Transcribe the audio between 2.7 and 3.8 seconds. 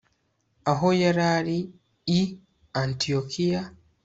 antiyokiya